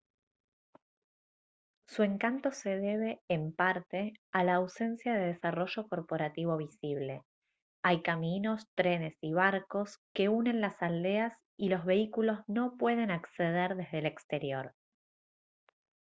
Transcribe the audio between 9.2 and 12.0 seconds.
y barcos que unen las aldeas y los